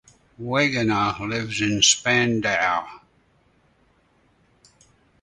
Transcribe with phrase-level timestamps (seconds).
[0.41, 2.87] Wegner lives in Spandau.